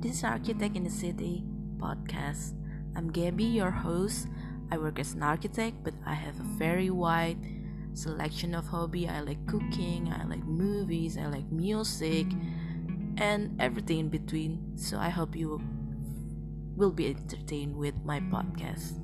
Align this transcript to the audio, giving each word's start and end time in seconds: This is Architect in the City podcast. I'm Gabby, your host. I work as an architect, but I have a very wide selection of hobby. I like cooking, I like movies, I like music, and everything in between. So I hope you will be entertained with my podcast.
This 0.00 0.16
is 0.16 0.24
Architect 0.24 0.76
in 0.76 0.84
the 0.84 0.88
City 0.88 1.44
podcast. 1.76 2.56
I'm 2.96 3.12
Gabby, 3.12 3.44
your 3.44 3.70
host. 3.70 4.28
I 4.72 4.78
work 4.78 4.98
as 4.98 5.12
an 5.12 5.22
architect, 5.22 5.84
but 5.84 5.92
I 6.06 6.14
have 6.14 6.40
a 6.40 6.56
very 6.56 6.88
wide 6.88 7.36
selection 7.92 8.54
of 8.54 8.66
hobby. 8.66 9.06
I 9.06 9.20
like 9.20 9.44
cooking, 9.46 10.10
I 10.10 10.24
like 10.24 10.42
movies, 10.42 11.18
I 11.18 11.26
like 11.26 11.52
music, 11.52 12.26
and 13.18 13.60
everything 13.60 13.98
in 13.98 14.08
between. 14.08 14.72
So 14.74 14.96
I 14.96 15.10
hope 15.10 15.36
you 15.36 15.60
will 16.76 16.92
be 16.92 17.08
entertained 17.08 17.76
with 17.76 18.02
my 18.02 18.20
podcast. 18.20 18.96